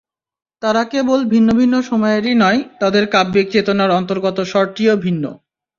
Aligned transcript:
তাঁরা 0.61 0.83
কেবল 0.83 1.19
ভিন্ন 1.25 1.49
ভিন্ন 1.53 1.75
সময়েরই 1.81 2.35
নয়, 2.35 2.59
তাঁদের 2.79 3.05
কাব্যিক 3.07 3.45
চেতনার 3.51 3.89
অন্তর্গত 3.91 4.37
স্বরটিও 4.41 4.93
ভিন্ন। 4.97 5.23